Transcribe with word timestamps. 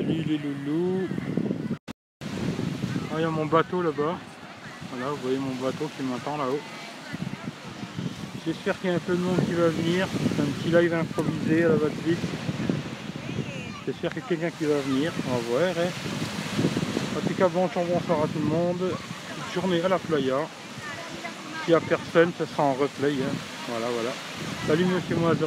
Salut 0.00 0.24
les 0.26 0.38
loulous. 0.38 1.06
Ah, 3.12 3.16
il 3.18 3.20
y 3.20 3.24
a 3.24 3.28
mon 3.28 3.44
bateau 3.44 3.82
là-bas. 3.82 4.16
Voilà, 4.90 5.10
vous 5.10 5.16
voyez 5.22 5.36
mon 5.36 5.54
bateau 5.56 5.90
qui 5.94 6.02
m'attend 6.04 6.38
là-haut. 6.38 6.58
J'espère 8.46 8.80
qu'il 8.80 8.88
y 8.88 8.92
a 8.94 8.96
un 8.96 9.00
peu 9.00 9.12
de 9.14 9.20
monde 9.20 9.36
qui 9.46 9.52
va 9.52 9.68
venir. 9.68 10.08
C'est 10.10 10.40
un 10.42 10.46
petit 10.46 10.68
live 10.70 10.94
improvisé 10.94 11.64
à 11.64 11.68
la 11.68 11.74
va-vite. 11.74 12.18
J'espère 13.84 14.12
qu'il 14.14 14.22
y 14.22 14.24
a 14.24 14.28
quelqu'un 14.28 14.50
qui 14.56 14.64
va 14.64 14.78
venir. 14.80 15.12
On 15.28 15.36
va 15.36 15.40
voir. 15.50 15.68
hein. 15.76 15.90
En 17.18 17.28
tout 17.28 17.34
cas, 17.34 17.48
bonjour, 17.48 17.84
bonsoir 17.84 18.20
à 18.20 18.26
tout 18.26 18.38
le 18.38 18.46
monde. 18.46 18.92
Journée 19.52 19.82
à 19.82 19.88
la 19.90 19.98
playa. 19.98 20.38
S'il 21.66 21.74
n'y 21.74 21.76
a 21.76 21.80
personne, 21.80 22.32
ce 22.38 22.46
sera 22.46 22.62
en 22.62 22.72
replay. 22.72 23.12
hein. 23.22 23.34
Voilà, 23.68 23.88
voilà. 23.92 24.10
Salut 24.66 24.86
monsieur 24.86 25.16
moi 25.16 25.34
06. 25.34 25.44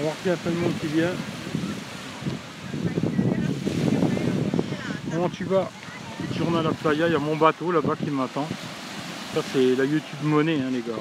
On 0.00 0.04
va 0.04 0.10
voir 0.10 0.14
s'il 0.22 0.28
y 0.28 0.30
a 0.30 0.32
un 0.32 0.36
peu 0.38 0.50
de 0.50 0.56
monde 0.56 0.72
qui 0.80 0.86
vient. 0.86 1.12
Tu 5.30 5.44
vas 5.44 5.68
journée 6.36 6.58
à 6.58 6.62
la 6.62 6.70
playa, 6.72 7.08
il 7.08 7.12
y 7.12 7.16
a 7.16 7.18
mon 7.18 7.36
bateau 7.36 7.72
là-bas 7.72 7.94
qui 7.96 8.10
m'attend. 8.10 8.46
Ça 9.34 9.40
c'est 9.52 9.74
la 9.76 9.84
YouTube 9.84 10.22
monnaie 10.22 10.58
hein, 10.60 10.70
les 10.72 10.80
gars. 10.80 10.98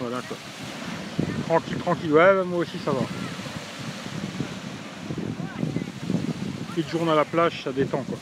Voilà 0.00 0.20
quoi. 0.26 0.36
Tranquille, 1.46 1.76
tranquille. 1.78 2.12
Ouais, 2.12 2.42
moi 2.44 2.60
aussi 2.60 2.78
ça 2.84 2.90
va. 2.90 3.00
Petite 6.74 6.90
journée 6.90 7.12
à 7.12 7.14
la 7.14 7.24
plage, 7.24 7.62
ça 7.64 7.72
détend 7.72 8.02
quoi. 8.02 8.18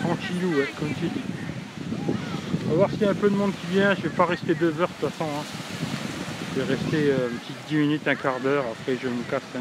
Tranquillou, 0.00 0.56
ouais, 0.58 0.68
comme 0.78 0.88
tu 0.94 1.08
dis. 1.08 1.20
On 2.66 2.70
va 2.70 2.74
voir 2.76 2.90
s'il 2.90 3.02
y 3.02 3.04
a 3.04 3.10
un 3.10 3.14
peu 3.14 3.28
de 3.30 3.34
monde 3.36 3.52
qui 3.60 3.66
vient. 3.74 3.94
Je 3.94 4.02
vais 4.02 4.08
pas 4.08 4.26
rester 4.26 4.54
deux 4.54 4.74
heures 4.80 4.88
de 4.88 5.06
toute 5.06 5.10
façon. 5.10 5.24
hein. 5.24 5.44
Je 6.56 6.60
vais 6.62 6.74
rester 6.74 7.10
euh, 7.10 7.28
une 7.30 7.38
petite 7.38 7.56
10 7.68 7.76
minutes, 7.76 8.08
un 8.08 8.14
quart 8.14 8.40
d'heure. 8.40 8.64
Après, 8.72 8.96
je 9.00 9.08
me 9.08 9.22
casse. 9.30 9.42
hein. 9.56 9.60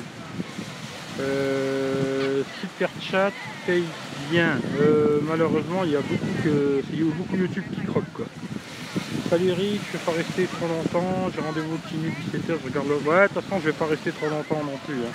Euh, 1.20 2.44
super 2.62 2.90
chat 3.02 3.32
paye 3.66 3.84
bien. 4.32 4.58
Euh, 4.80 5.20
malheureusement, 5.24 5.84
il 5.84 5.92
y 5.92 5.96
a 5.96 6.02
beaucoup 6.02 6.34
que 6.44 6.82
il 6.94 7.00
y 7.00 7.02
a 7.10 7.14
beaucoup 7.14 7.36
YouTube 7.36 7.64
qui 7.74 7.82
croquent 7.82 8.08
quoi. 8.14 8.26
Salut 9.30 9.50
Eric, 9.50 9.82
je 9.92 9.98
vais 9.98 10.04
pas 10.04 10.12
rester 10.12 10.46
trop 10.46 10.68
longtemps. 10.68 11.30
J'ai 11.36 11.42
rendez-vous 11.42 11.76
au 11.76 11.78
petit 11.78 11.96
17h. 11.96 12.58
Je 12.62 12.66
regarde 12.68 12.88
le. 12.88 12.96
Ouais, 13.10 13.24
de 13.28 13.34
toute 13.34 13.44
façon, 13.44 13.60
je 13.60 13.66
vais 13.66 13.74
pas 13.74 13.86
rester 13.86 14.12
trop 14.12 14.28
longtemps 14.30 14.64
non 14.64 14.78
plus. 14.86 14.96
hein. 14.96 15.12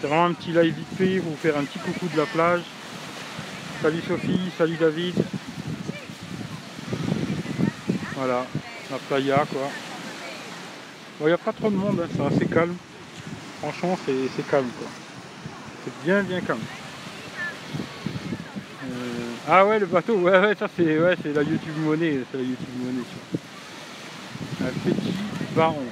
C'est 0.00 0.06
vraiment 0.06 0.26
un 0.26 0.32
petit 0.32 0.50
live 0.50 0.74
vite 0.74 0.88
fait. 0.98 1.18
Vous 1.18 1.36
faire 1.36 1.56
un 1.56 1.64
petit 1.64 1.78
coucou 1.78 2.08
de 2.12 2.16
la 2.16 2.26
plage. 2.26 2.62
Salut 3.82 4.00
Sophie, 4.08 4.50
salut 4.56 4.76
David. 4.80 5.14
Voilà, 8.16 8.46
la 8.90 8.96
playa 8.98 9.44
quoi. 9.52 9.68
Bon, 11.20 11.26
il 11.26 11.28
n'y 11.28 11.32
a 11.32 11.38
pas 11.38 11.52
trop 11.52 11.70
de 11.70 11.76
monde, 11.76 12.00
hein, 12.02 12.08
c'est 12.16 12.24
assez 12.34 12.46
calme. 12.46 12.74
Franchement, 13.60 13.98
c'est 14.06 14.46
calme 14.48 14.68
quoi. 14.78 14.88
C'est 15.84 16.04
bien, 16.04 16.22
bien 16.22 16.40
calme. 16.40 16.60
Euh, 18.84 19.34
Ah 19.46 19.66
ouais, 19.66 19.78
le 19.78 19.84
bateau, 19.84 20.14
ouais, 20.16 20.38
ouais, 20.38 20.54
ça 20.58 20.66
c'est 20.74 20.98
ouais, 20.98 21.14
la 21.34 21.42
YouTube 21.42 21.76
monnaie, 21.78 22.20
c'est 22.30 22.38
la 22.38 22.44
YouTube 22.44 22.68
monnaie. 22.82 23.04
Un 24.62 24.72
petit 24.72 25.14
baron. 25.54 25.84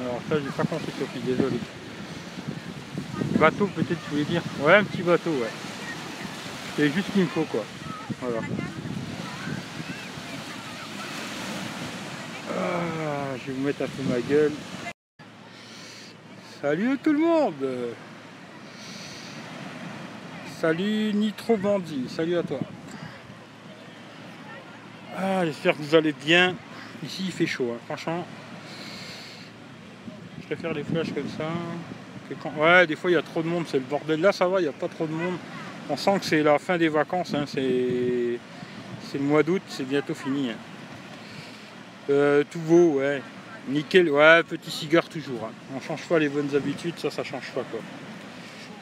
Alors 0.00 0.20
ça, 0.28 0.36
j'ai 0.38 0.50
pas 0.50 0.62
compris 0.62 0.92
Sophie, 0.96 1.18
désolé. 1.26 1.56
Bateau 3.40 3.66
peut-être, 3.66 4.00
tu 4.04 4.10
voulais 4.10 4.24
dire? 4.24 4.42
Ouais, 4.60 4.74
un 4.74 4.84
petit 4.84 5.02
bateau, 5.02 5.30
ouais. 5.30 5.50
C'est 6.76 6.90
juste 6.92 7.08
ce 7.08 7.12
qu'il 7.12 7.22
me 7.22 7.28
faut 7.28 7.42
quoi. 7.42 7.64
Voilà. 8.20 8.38
Ah, 12.50 13.36
je 13.38 13.50
vais 13.50 13.58
vous 13.58 13.66
mettre 13.66 13.82
un 13.82 13.86
peu 13.86 14.02
ma 14.08 14.20
gueule. 14.20 14.52
Salut 16.60 16.96
tout 17.02 17.12
le 17.12 17.18
monde 17.18 17.54
Salut 20.62 21.12
Nitro 21.12 21.56
Bandit, 21.56 22.04
salut 22.08 22.36
à 22.36 22.44
toi. 22.44 22.60
Ah, 25.18 25.44
j'espère 25.44 25.76
que 25.76 25.82
vous 25.82 25.96
allez 25.96 26.12
bien. 26.12 26.54
Ici 27.02 27.24
il 27.26 27.32
fait 27.32 27.46
chaud, 27.46 27.72
hein. 27.74 27.80
franchement. 27.86 28.24
Je 30.40 30.46
préfère 30.46 30.72
les 30.72 30.84
flashs 30.84 31.12
comme 31.12 31.28
ça. 31.36 31.48
Ouais, 32.56 32.86
des 32.86 32.94
fois 32.94 33.10
il 33.10 33.14
y 33.14 33.16
a 33.16 33.22
trop 33.22 33.42
de 33.42 33.48
monde, 33.48 33.64
c'est 33.66 33.78
le 33.78 33.84
bordel. 33.84 34.20
Là 34.20 34.30
ça 34.30 34.46
va, 34.46 34.60
il 34.60 34.62
n'y 34.62 34.68
a 34.68 34.72
pas 34.72 34.86
trop 34.86 35.04
de 35.04 35.12
monde. 35.12 35.34
On 35.90 35.96
sent 35.96 36.20
que 36.20 36.26
c'est 36.26 36.44
la 36.44 36.60
fin 36.60 36.78
des 36.78 36.88
vacances, 36.88 37.34
hein. 37.34 37.42
c'est 37.48 38.38
le 39.14 39.18
mois 39.18 39.42
d'août, 39.42 39.62
c'est 39.66 39.88
bientôt 39.88 40.14
fini. 40.14 40.50
hein. 40.50 40.56
Euh, 42.08 42.44
tout 42.48 42.60
beau, 42.60 43.00
ouais. 43.00 43.20
Nickel, 43.66 44.08
ouais, 44.08 44.44
petit 44.44 44.70
cigare 44.70 45.08
toujours. 45.08 45.50
On 45.76 45.80
change 45.80 46.02
pas 46.02 46.20
les 46.20 46.28
bonnes 46.28 46.54
habitudes, 46.54 47.00
ça, 47.00 47.10
ça 47.10 47.24
change 47.24 47.50
pas 47.52 47.64
quoi. 47.68 47.80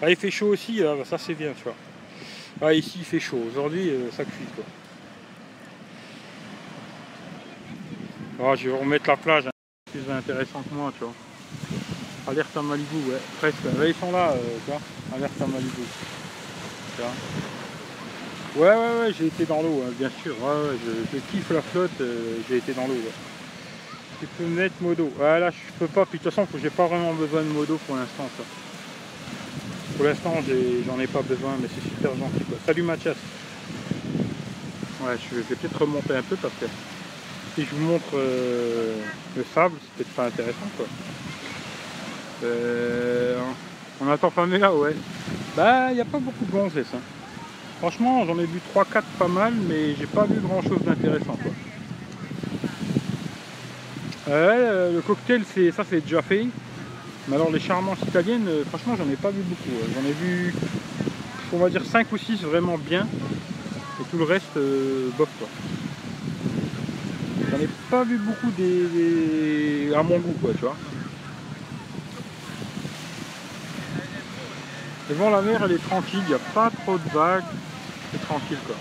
Ah, 0.02 0.08
il 0.08 0.16
fait 0.16 0.30
chaud 0.30 0.48
aussi, 0.48 0.82
hein, 0.82 0.96
ça 1.04 1.18
c'est 1.18 1.34
bien, 1.34 1.52
tu 1.52 1.64
vois. 1.64 1.74
Ah, 2.62 2.72
ici 2.72 2.98
il 3.00 3.04
fait 3.04 3.20
chaud, 3.20 3.40
aujourd'hui 3.50 3.90
euh, 3.90 4.10
ça 4.10 4.24
cuit 4.24 4.46
quoi. 4.54 4.64
Ah, 8.42 8.54
je 8.56 8.70
vais 8.70 8.78
remettre 8.78 9.06
la 9.08 9.16
plage, 9.18 9.46
hein. 9.46 9.50
plus 9.92 10.10
intéressant 10.10 10.62
que 10.62 10.74
moi, 10.74 10.90
tu 10.96 11.04
vois. 11.04 11.12
Alerte 12.26 12.56
à 12.56 12.62
Malibu, 12.62 13.10
ouais, 13.10 13.20
presque. 13.38 13.56
Ils 13.86 13.94
sont 13.94 14.12
là, 14.12 14.30
euh. 14.30 15.14
Alerte 15.14 15.42
à 15.42 15.46
Malibu. 15.46 15.82
Ouais, 18.56 18.68
ouais, 18.68 19.00
ouais, 19.00 19.12
j'ai 19.18 19.26
été 19.26 19.44
dans 19.44 19.60
l'eau, 19.60 19.84
hein, 19.86 19.92
bien 19.98 20.10
sûr. 20.22 20.34
Je, 21.12 21.18
kiffe 21.30 21.50
la 21.50 21.60
flotte, 21.60 22.00
euh, 22.00 22.38
j'ai 22.48 22.56
été 22.56 22.72
dans 22.72 22.86
l'eau. 22.86 22.94
ouais. 22.94 23.12
Tu 24.20 24.26
peux 24.26 24.44
me 24.44 24.56
mettre 24.62 24.74
modo. 24.80 25.12
Ah 25.20 25.38
là, 25.38 25.50
je 25.50 25.72
peux 25.78 25.86
pas, 25.86 26.06
puis 26.06 26.18
de 26.18 26.24
toute 26.24 26.32
façon, 26.32 26.48
j'ai 26.62 26.70
pas 26.70 26.86
vraiment 26.86 27.12
besoin 27.12 27.42
de 27.42 27.48
modo 27.48 27.78
pour 27.86 27.96
l'instant. 27.96 28.28
ça. 28.38 28.69
Pour 30.00 30.08
l'instant, 30.08 30.32
j'en 30.86 30.98
ai, 30.98 31.06
pas 31.06 31.20
besoin, 31.20 31.58
mais 31.60 31.68
c'est 31.68 31.82
super 31.82 32.16
gentil. 32.16 32.42
Quoi. 32.44 32.56
Salut 32.64 32.82
Mathias. 32.82 33.18
Ouais, 35.02 35.14
je 35.18 35.36
vais 35.36 35.54
peut-être 35.54 35.78
remonter 35.78 36.16
un 36.16 36.22
peu 36.22 36.36
parce 36.36 36.54
que 36.58 36.64
si 37.54 37.66
je 37.66 37.74
vous 37.74 37.82
montre 37.84 38.14
euh, 38.14 38.96
le 39.36 39.44
sable, 39.54 39.74
c'est 39.78 39.96
peut-être 39.98 40.14
pas 40.14 40.24
intéressant. 40.24 40.70
Quoi. 40.78 40.86
Euh, 42.44 43.42
on 44.00 44.08
attend 44.08 44.30
pas 44.30 44.46
là, 44.46 44.72
ouais. 44.74 44.96
Bah, 45.54 45.88
il 45.90 45.96
n'y 45.96 46.00
a 46.00 46.06
pas 46.06 46.18
beaucoup 46.18 46.46
de 46.46 46.50
gonzesses. 46.50 46.94
hein. 46.94 47.02
Franchement, 47.80 48.24
j'en 48.24 48.38
ai 48.38 48.46
vu 48.46 48.62
3-4 48.74 49.04
pas 49.18 49.28
mal, 49.28 49.52
mais 49.52 49.94
j'ai 49.96 50.06
pas 50.06 50.24
vu 50.24 50.40
grand 50.40 50.62
chose 50.62 50.82
d'intéressant. 50.82 51.36
euh, 54.28 54.94
le 54.94 55.02
cocktail, 55.02 55.42
c'est 55.44 55.70
ça 55.72 55.84
c'est 55.84 56.00
déjà 56.00 56.22
fait. 56.22 56.46
Mais 57.28 57.36
alors 57.36 57.50
les 57.50 57.60
charmantes 57.60 58.00
italiennes, 58.02 58.48
euh, 58.48 58.64
franchement, 58.64 58.96
j'en 58.96 59.08
ai 59.10 59.16
pas 59.16 59.30
vu 59.30 59.42
beaucoup. 59.42 59.70
ouais. 59.70 59.88
J'en 59.94 60.08
ai 60.08 60.12
vu, 60.12 60.54
on 61.52 61.58
va 61.58 61.68
dire 61.68 61.84
5 61.84 62.10
ou 62.12 62.16
6 62.16 62.42
vraiment 62.42 62.76
bien. 62.78 63.06
Et 64.00 64.04
tout 64.10 64.18
le 64.18 64.24
reste, 64.24 64.56
euh, 64.56 65.10
bof 65.16 65.28
quoi. 65.38 65.48
J'en 67.50 67.58
ai 67.58 67.68
pas 67.90 68.04
vu 68.04 68.16
beaucoup 68.18 68.50
des, 68.50 69.92
à 69.94 70.02
mon 70.02 70.18
goût 70.18 70.34
quoi, 70.40 70.50
tu 70.54 70.60
vois. 70.60 70.76
Bon, 75.16 75.28
la 75.30 75.42
mer, 75.42 75.60
elle 75.64 75.72
est 75.72 75.88
tranquille, 75.88 76.20
il 76.24 76.28
n'y 76.28 76.34
a 76.34 76.38
pas 76.54 76.70
trop 76.70 76.96
de 76.96 77.08
vagues. 77.12 77.42
C'est 78.12 78.22
tranquille 78.26 78.58
quoi. 78.66 78.76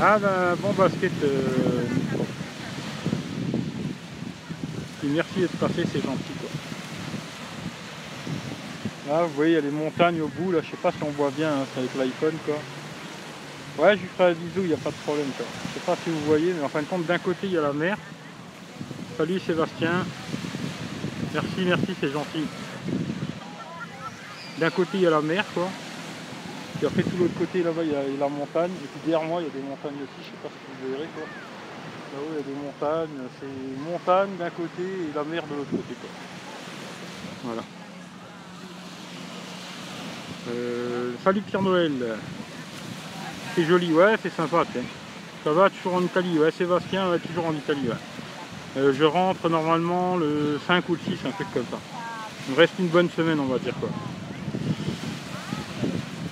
Ah 0.00 0.18
ben, 0.18 0.54
bon 0.62 0.72
basket. 0.74 1.12
euh, 1.24 1.97
Merci 5.08 5.40
d'être 5.40 5.56
passé, 5.58 5.84
c'est 5.84 6.02
gentil 6.02 6.34
quoi. 6.34 6.50
Là, 9.06 9.24
vous 9.24 9.34
voyez, 9.34 9.52
il 9.52 9.54
y 9.54 9.58
a 9.58 9.62
les 9.62 9.70
montagnes 9.70 10.20
au 10.20 10.28
bout, 10.28 10.52
là, 10.52 10.60
je 10.62 10.70
sais 10.70 10.76
pas 10.76 10.92
si 10.92 11.02
on 11.02 11.12
voit 11.12 11.30
bien, 11.30 11.62
hein, 11.62 11.66
c'est 11.72 11.78
avec 11.78 11.94
l'iPhone 11.94 12.38
quoi. 12.40 12.62
Ouais, 13.78 13.96
je 13.96 14.02
lui 14.02 14.08
ferai 14.10 14.32
un 14.32 14.34
bisou, 14.34 14.64
il 14.64 14.68
n'y 14.68 14.74
a 14.74 14.78
pas 14.78 14.90
de 14.90 14.96
problème 14.96 15.32
quoi. 15.32 15.46
Je 15.68 15.74
sais 15.74 15.80
pas 15.80 15.96
si 15.96 16.10
vous 16.10 16.22
voyez, 16.24 16.52
mais 16.52 16.60
en 16.62 16.68
fin 16.68 16.82
de 16.82 16.86
compte, 16.88 17.06
d'un 17.06 17.18
côté, 17.18 17.46
il 17.46 17.52
y 17.52 17.58
a 17.58 17.62
la 17.62 17.72
mer. 17.72 17.96
Salut 19.16 19.38
Sébastien. 19.40 20.06
Merci, 21.32 21.64
merci, 21.64 21.94
c'est 21.94 22.10
gentil. 22.10 22.48
D'un 24.58 24.70
côté, 24.70 24.98
il 24.98 25.02
y 25.02 25.06
a 25.06 25.10
la 25.10 25.22
mer 25.22 25.44
quoi. 25.52 25.72
Puis 26.78 26.86
après, 26.86 27.04
tout 27.04 27.16
l'autre 27.16 27.34
côté, 27.34 27.62
là-bas, 27.62 27.84
il 27.84 27.90
y 27.90 27.94
a 27.94 28.02
la 28.08 28.28
montagne. 28.28 28.78
Et 28.82 28.88
puis 28.88 29.00
derrière 29.00 29.22
moi, 29.22 29.40
il 29.42 29.44
y 29.44 29.48
a 29.48 29.50
des 29.50 29.60
montagnes 29.62 30.02
aussi, 30.02 30.22
je 30.22 30.30
sais 30.30 30.36
pas 30.36 30.50
si 30.50 30.58
vous 30.66 30.76
verrez 30.76 31.08
quoi. 31.08 31.28
Là-haut, 32.12 32.30
il 32.30 32.36
y 32.36 32.38
a 32.38 32.42
des 32.42 32.60
montagnes. 32.60 33.28
C'est 33.40 33.90
montagne 33.90 34.36
d'un 34.38 34.50
côté 34.50 34.82
et 34.82 35.14
la 35.14 35.24
mer 35.24 35.42
de 35.46 35.56
l'autre 35.56 35.70
côté 35.70 35.94
quoi. 36.00 36.10
Voilà. 37.44 37.62
Euh, 40.50 41.12
salut 41.22 41.42
Pierre 41.42 41.62
Noël. 41.62 41.92
C'est 43.54 43.64
joli, 43.64 43.92
ouais, 43.92 44.14
c'est 44.22 44.32
sympa. 44.32 44.64
Ça 45.44 45.52
va 45.52 45.68
toujours 45.70 45.94
en 45.94 46.02
Italie, 46.02 46.38
ouais, 46.38 46.50
Sébastien, 46.50 47.10
ouais, 47.10 47.18
toujours 47.18 47.46
en 47.46 47.52
Italie. 47.52 47.88
Euh, 48.76 48.92
je 48.92 49.04
rentre 49.04 49.48
normalement 49.48 50.16
le 50.16 50.60
5 50.66 50.88
ou 50.88 50.92
le 50.94 51.00
6, 51.00 51.26
un 51.26 51.30
truc 51.30 51.48
comme 51.52 51.66
ça. 51.70 51.78
Il 52.46 52.54
me 52.54 52.58
reste 52.58 52.74
une 52.78 52.88
bonne 52.88 53.10
semaine, 53.10 53.40
on 53.40 53.46
va 53.46 53.58
dire 53.58 53.74
quoi. 53.80 53.88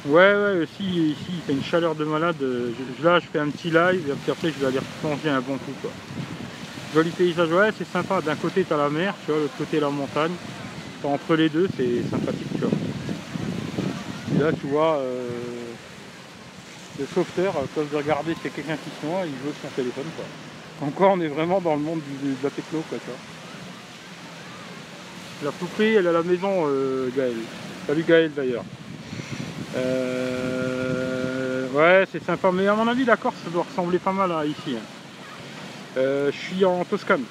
Ouais, 0.08 0.34
ouais, 0.34 0.64
ici, 0.64 0.84
ici, 0.84 1.30
il 1.34 1.40
fait 1.42 1.52
une 1.52 1.62
chaleur 1.62 1.94
de 1.94 2.04
malade. 2.04 2.36
euh, 2.40 2.70
je- 2.98 3.04
là, 3.04 3.18
je 3.18 3.26
fais 3.26 3.38
un 3.40 3.48
petit 3.50 3.70
live 3.70 4.08
et 4.08 4.14
puis 4.14 4.30
après, 4.30 4.52
je 4.52 4.58
vais 4.60 4.66
aller 4.66 4.78
replonger 4.78 5.28
un 5.30 5.40
bon 5.40 5.58
coup, 5.58 5.72
quoi. 5.82 5.90
Joli 6.94 7.10
paysage, 7.10 7.50
ouais, 7.50 7.70
c'est 7.76 7.84
sympa. 7.88 8.20
D'un 8.20 8.36
côté, 8.36 8.64
tu 8.64 8.72
as 8.72 8.76
la 8.76 8.88
mer, 8.88 9.14
tu 9.24 9.32
vois, 9.32 9.40
l'autre 9.40 9.56
côté, 9.58 9.80
la 9.80 9.90
montagne. 9.90 10.34
Entre 11.02 11.34
les 11.36 11.48
deux, 11.48 11.68
c'est 11.76 12.02
sympathique, 12.10 12.46
tu 12.58 12.64
vois. 12.64 12.74
Et 14.36 14.42
là, 14.42 14.52
tu 14.52 14.66
vois, 14.66 14.96
euh, 14.98 15.72
le 17.00 17.06
sauveteur, 17.06 17.54
à 17.56 17.62
de 17.62 17.96
regarder 17.96 18.34
s'il 18.40 18.50
quelqu'un 18.52 18.76
qui 18.76 18.90
se 19.00 19.06
noie, 19.06 19.22
il 19.24 19.32
veut 19.32 19.52
son 19.60 19.68
téléphone, 19.68 20.06
quoi. 20.16 20.86
Encore, 20.86 21.12
on 21.12 21.20
est 21.20 21.28
vraiment 21.28 21.60
dans 21.60 21.74
le 21.74 21.80
monde 21.82 22.00
de 22.22 22.44
la 22.44 22.50
techno, 22.50 22.82
quoi, 22.88 22.98
tu 22.98 23.06
vois. 23.10 23.18
La 25.42 25.50
poupée, 25.50 25.94
elle 25.94 26.06
est 26.06 26.08
à 26.08 26.12
la 26.12 26.22
maison, 26.22 26.66
euh, 26.68 27.10
Gaël. 27.14 27.36
Salut 27.86 28.04
Gaël, 28.04 28.32
d'ailleurs. 28.34 28.64
Euh, 29.76 31.68
ouais, 31.70 32.06
c'est 32.10 32.24
sympa, 32.24 32.50
mais 32.52 32.66
à 32.66 32.74
mon 32.74 32.88
avis, 32.88 33.04
la 33.04 33.16
Corse, 33.16 33.36
doit 33.52 33.66
ressembler 33.68 33.98
pas 33.98 34.12
mal 34.12 34.32
à 34.32 34.44
ici. 34.44 34.76
Hein. 34.76 34.80
Euh, 35.96 36.30
je 36.30 36.36
suis 36.36 36.64
en 36.64 36.84
Toscane. 36.84 37.24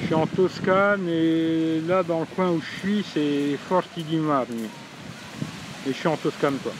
Je 0.00 0.06
suis 0.06 0.14
en 0.14 0.26
Toscane 0.26 1.08
et 1.08 1.80
là 1.86 2.02
dans 2.02 2.20
le 2.20 2.26
coin 2.26 2.50
où 2.50 2.60
je 2.60 2.80
suis 2.80 3.04
c'est 3.12 3.58
Forti 3.68 4.02
di. 4.02 4.16
Et 4.16 5.88
je 5.88 5.92
suis 5.92 6.08
en 6.08 6.16
Toscane 6.16 6.56
quoi. 6.62 6.72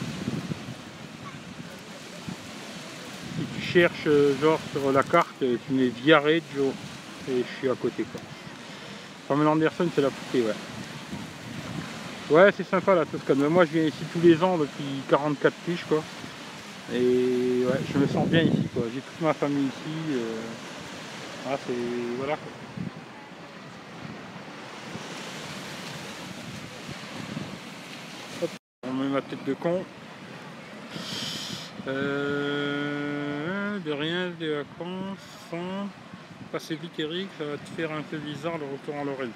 Si 3.35 3.45
tu 3.55 3.61
cherches 3.61 4.07
euh, 4.07 4.33
genre 4.41 4.59
sur 4.71 4.91
la 4.91 5.03
carte, 5.03 5.35
tu 5.39 5.73
mets 5.73 5.89
Viareggio 5.89 6.73
et 7.29 7.43
je 7.43 7.59
suis 7.59 7.69
à 7.69 7.75
côté 7.75 8.03
quoi. 8.03 8.21
Pamela 9.27 9.51
Anderson 9.51 9.87
c'est 9.93 10.01
la 10.01 10.09
poupée 10.09 10.41
ouais. 10.41 10.55
Ouais 12.29 12.51
c'est 12.55 12.67
sympa 12.67 12.93
la 12.93 13.05
Toscane. 13.05 13.47
Moi 13.47 13.63
je 13.65 13.71
viens 13.71 13.83
ici 13.83 14.03
tous 14.11 14.19
les 14.19 14.43
ans 14.43 14.57
depuis 14.57 15.01
44 15.09 15.53
piges 15.65 15.85
quoi. 15.87 16.03
Et 16.93 17.63
ouais, 17.65 17.79
je 17.93 17.97
me 17.97 18.07
sens 18.07 18.27
bien 18.27 18.41
ici 18.41 18.67
quoi. 18.73 18.83
J'ai 18.93 18.99
toute 18.99 19.21
ma 19.21 19.33
famille 19.33 19.67
ici. 19.67 20.19
Ah, 21.49 21.57
c'est. 21.65 21.73
Voilà 22.17 22.35
quoi. 22.35 22.51
On 28.83 28.93
met 28.93 29.07
ma 29.07 29.21
tête 29.21 29.45
de 29.45 29.53
con. 29.53 29.85
Euh... 31.87 33.79
De 33.79 33.91
rien, 33.93 34.31
des 34.37 34.53
vacances. 34.55 35.19
Sans... 35.49 35.87
Passer 36.51 36.75
vite 36.75 36.99
Eric, 36.99 37.29
ça 37.37 37.45
va 37.45 37.57
te 37.57 37.69
faire 37.75 37.91
un 37.91 38.01
peu 38.01 38.17
bizarre 38.17 38.57
le 38.57 38.65
retour 38.65 38.95
en 38.95 39.03
Lorraine. 39.03 39.31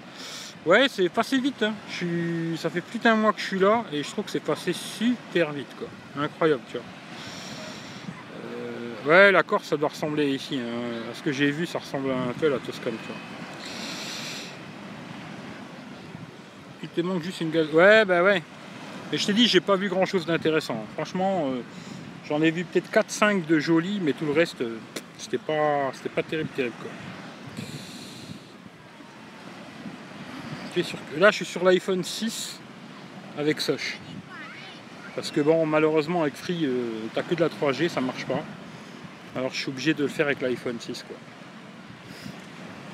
Ouais, 0.66 0.88
c'est 0.90 1.10
passé 1.10 1.40
vite. 1.40 1.64
Hein. 1.64 1.74
Ça 2.58 2.70
fait 2.70 2.82
plus 2.82 3.00
d'un 3.00 3.16
mois 3.16 3.34
que 3.34 3.40
je 3.40 3.46
suis 3.46 3.60
là 3.60 3.84
et 3.92 4.04
je 4.04 4.10
trouve 4.10 4.26
que 4.26 4.32
c'est 4.32 4.40
passé 4.40 4.74
super 4.74 5.52
vite 5.52 5.76
quoi. 5.78 5.88
Incroyable, 6.24 6.62
tu 6.68 6.78
vois. 6.78 6.86
Ouais, 9.06 9.32
la 9.32 9.42
Corse, 9.42 9.68
ça 9.68 9.78
doit 9.78 9.90
ressembler 9.90 10.30
ici. 10.30 10.60
Hein. 10.60 11.10
À 11.12 11.16
ce 11.16 11.24
que 11.24 11.32
j'ai 11.32 11.50
vu, 11.50 11.66
ça 11.66 11.80
ressemble 11.80 12.12
un 12.12 12.34
peu 12.40 12.46
à 12.46 12.50
la 12.50 12.60
Toscane, 12.60 12.94
tu 13.02 13.08
vois. 13.08 13.16
Il 16.84 16.90
te 16.90 17.02
manque 17.02 17.24
juste 17.24 17.42
une 17.42 17.50
gaz. 17.50 17.68
Ouais, 17.74 18.06
bah 18.06 18.22
ouais. 18.22 18.44
Mais 19.12 19.18
je 19.18 19.26
t'ai 19.26 19.34
dit, 19.34 19.48
j'ai 19.48 19.60
pas 19.60 19.76
vu 19.76 19.90
grand 19.90 20.06
chose 20.06 20.26
d'intéressant. 20.26 20.86
Franchement, 20.94 21.50
euh, 21.50 21.62
j'en 22.28 22.42
ai 22.44 22.52
vu 22.52 22.64
peut-être 22.64 22.92
4-5 22.92 23.48
de 23.48 23.60
jolis, 23.60 24.00
mais 24.02 24.14
tout 24.14 24.26
le 24.26 24.34
reste, 24.34 24.62
euh, 24.62 24.78
c'était 25.18 25.40
pas, 25.40 25.92
pas 26.16 26.24
terrible, 26.24 26.50
terrible 26.56 26.76
quoi. 26.80 26.92
Là, 31.18 31.32
je 31.32 31.36
suis 31.38 31.46
sur 31.46 31.66
l'iPhone 31.66 32.02
6 32.02 32.60
avec 33.38 33.60
Soch. 33.60 33.98
Parce 35.16 35.30
que 35.30 35.42
bon, 35.42 35.66
malheureusement, 35.66 36.22
avec 36.22 36.36
Free, 36.36 36.66
euh, 36.66 37.08
t'as 37.14 37.24
que 37.24 37.36
de 37.36 37.42
la 37.42 37.50
3G, 37.50 37.90
ça 37.90 38.00
marche 38.00 38.26
pas. 38.26 38.42
Alors 39.36 39.52
je 39.52 39.58
suis 39.58 39.70
obligé 39.70 39.94
de 39.94 40.04
le 40.04 40.10
faire 40.10 40.28
avec 40.28 40.42
l'iPhone 40.42 40.80
6 40.80 41.04
quoi. 41.04 41.18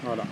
Voilà. 0.03 0.23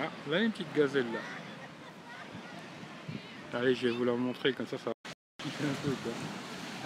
Ah, 0.00 0.08
là 0.30 0.40
une 0.40 0.50
petite 0.50 0.72
gazelle 0.76 1.06
là. 1.12 1.18
Allez, 3.58 3.74
je 3.74 3.88
vais 3.88 3.94
vous 3.94 4.04
la 4.04 4.12
montrer 4.12 4.52
comme 4.52 4.66
ça, 4.66 4.78
ça 4.78 4.90
un 5.44 5.74
peu. 5.84 5.90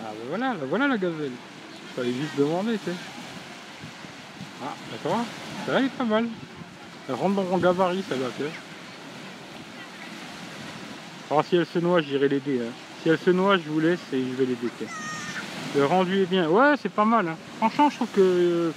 Ah 0.00 0.10
ben 0.10 0.28
voilà, 0.28 0.54
ben 0.54 0.66
voilà 0.68 0.88
la 0.88 0.98
gazelle. 0.98 1.32
Fallait 1.94 2.12
juste 2.12 2.36
demander, 2.36 2.78
tu 2.78 2.90
sais. 2.90 2.96
Ah, 4.62 4.74
d'accord. 4.90 5.24
Elle 5.68 5.84
est 5.84 5.88
pas 5.88 6.04
mal. 6.04 6.26
Elle 7.08 7.14
rentre 7.14 7.34
dans 7.36 7.44
mon 7.44 7.58
gabarit, 7.58 8.04
celle-là, 8.08 8.26
tu 8.36 8.44
sais. 8.44 8.50
Alors 11.30 11.44
si 11.44 11.56
elle 11.56 11.66
se 11.66 11.78
noie, 11.78 12.00
j'irai 12.00 12.28
l'aider. 12.28 12.60
Hein. 12.62 12.72
Si 13.02 13.08
elle 13.08 13.18
se 13.18 13.30
noie, 13.30 13.56
je 13.56 13.68
vous 13.68 13.80
laisse 13.80 14.00
et 14.12 14.20
je 14.20 14.34
vais 14.34 14.46
l'aider. 14.46 14.68
Le 15.76 15.84
rendu 15.84 16.22
est 16.22 16.26
bien. 16.26 16.48
Ouais, 16.48 16.74
c'est 16.80 16.92
pas 16.92 17.04
mal. 17.04 17.28
Hein. 17.28 17.36
Franchement, 17.58 17.90
je 17.90 17.96
trouve 17.96 18.08
que... 18.14 18.20
Euh, 18.20 18.70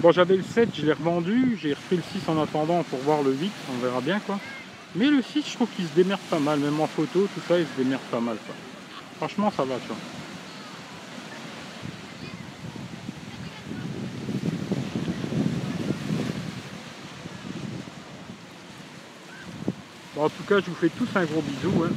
bon, 0.00 0.10
j'avais 0.12 0.36
le 0.36 0.42
7, 0.42 0.70
je 0.74 0.86
l'ai 0.86 0.92
revendu. 0.92 1.58
J'ai 1.60 1.74
repris 1.74 1.96
le 1.96 2.02
6 2.02 2.28
en 2.28 2.42
attendant 2.42 2.82
pour 2.84 2.98
voir 3.00 3.22
le 3.22 3.32
8. 3.32 3.50
On 3.72 3.84
verra 3.84 4.00
bien, 4.00 4.18
quoi. 4.20 4.38
Mais 4.94 5.06
le 5.06 5.22
6, 5.22 5.44
je 5.46 5.54
trouve 5.54 5.68
qu'il 5.76 5.86
se 5.86 5.94
démerde 5.94 6.20
pas 6.30 6.38
mal. 6.38 6.58
Même 6.58 6.80
en 6.80 6.86
photo, 6.86 7.28
tout 7.34 7.40
ça, 7.46 7.58
il 7.58 7.66
se 7.66 7.82
démerde 7.82 8.02
pas 8.10 8.20
mal, 8.20 8.36
quoi. 8.46 8.54
Franchement, 9.18 9.52
ça 9.56 9.64
va, 9.64 9.76
tu 9.76 9.88
vois. 9.88 9.96
En 20.18 20.28
tout 20.28 20.42
cas, 20.48 20.60
je 20.60 20.66
vous 20.66 20.74
fais 20.74 20.88
tous 20.90 21.08
un 21.14 21.24
gros 21.24 21.42
bisou. 21.42 21.84
Hein. 21.84 21.90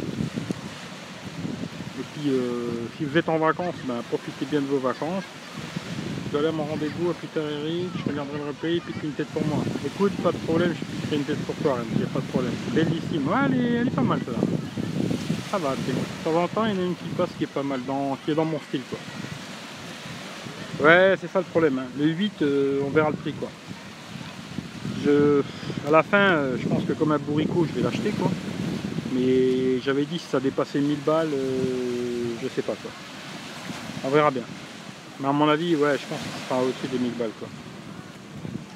Et 1.99 2.03
puis, 2.13 2.29
euh, 2.29 2.87
si 2.97 3.05
vous 3.05 3.17
êtes 3.17 3.29
en 3.29 3.37
vacances, 3.37 3.75
ben, 3.85 4.01
profitez 4.09 4.45
bien 4.45 4.61
de 4.61 4.67
vos 4.67 4.79
vacances. 4.79 5.23
Je 6.31 6.37
aller 6.37 6.47
à 6.47 6.51
mon 6.51 6.63
rendez-vous 6.63 7.09
à 7.09 7.41
Eric. 7.41 7.89
Je 8.05 8.09
regarderai 8.09 8.37
le 8.37 8.45
replay, 8.45 8.79
puis 8.79 8.93
une 9.03 9.11
tête 9.11 9.27
pour 9.27 9.45
moi. 9.45 9.63
Écoute, 9.85 10.13
pas 10.23 10.31
de 10.31 10.37
problème, 10.37 10.73
je 10.73 11.07
fais 11.07 11.17
une 11.17 11.25
tête 11.25 11.43
pour 11.45 11.55
toi, 11.55 11.79
il 11.91 11.97
n'y 11.97 12.03
a 12.03 12.07
pas 12.07 12.19
de 12.19 12.25
problème. 12.27 12.53
Bellissime. 12.73 13.27
Ouais, 13.27 13.35
elle 13.47 13.53
est, 13.53 13.73
elle 13.81 13.87
est 13.87 13.91
pas 13.91 14.01
mal, 14.01 14.19
ça. 14.25 14.31
Ça 15.51 15.57
va, 15.57 15.75
c'est 15.85 15.91
bon. 15.91 15.99
De 15.99 16.47
temps 16.47 16.61
en 16.61 16.65
il 16.67 16.73
y 16.73 16.77
en 16.77 16.81
a 16.81 16.85
une 16.85 16.95
qui 16.95 17.09
passe 17.17 17.29
qui 17.37 17.43
est 17.43 17.47
pas 17.47 17.63
mal, 17.63 17.81
dans, 17.85 18.17
qui 18.23 18.31
est 18.31 18.35
dans 18.35 18.45
mon 18.45 18.59
style, 18.61 18.81
quoi. 18.89 18.99
Ouais, 20.87 21.15
c'est 21.19 21.29
ça 21.29 21.39
le 21.39 21.45
problème. 21.45 21.79
Hein. 21.79 21.87
Le 21.97 22.05
8, 22.05 22.41
euh, 22.41 22.81
on 22.85 22.89
verra 22.91 23.09
le 23.09 23.17
prix, 23.17 23.33
quoi. 23.33 23.49
Je, 25.03 25.41
à 25.87 25.91
la 25.91 26.03
fin, 26.03 26.35
euh, 26.35 26.57
je 26.57 26.67
pense 26.67 26.83
que 26.83 26.93
comme 26.93 27.11
un 27.11 27.17
bourricot, 27.17 27.65
je 27.65 27.73
vais 27.73 27.81
l'acheter 27.81 28.11
quoi. 28.11 28.29
Mais 29.13 29.79
j'avais 29.83 30.05
dit 30.05 30.19
si 30.19 30.25
ça 30.25 30.39
dépassait 30.39 30.79
1000 30.79 30.99
balles, 30.99 31.29
euh, 31.33 32.35
je 32.41 32.47
sais 32.47 32.61
pas 32.61 32.73
quoi. 32.73 32.91
On 34.05 34.09
verra 34.09 34.31
bien. 34.31 34.43
Mais 35.19 35.27
à 35.27 35.31
mon 35.31 35.49
avis, 35.49 35.75
ouais, 35.75 35.97
je 35.97 36.05
pense 36.07 36.19
que 36.19 36.39
ça 36.39 36.49
sera 36.49 36.63
au-dessus 36.63 36.87
des 36.87 36.99
1000 36.99 37.13
balles 37.13 37.31
quoi. 37.39 37.47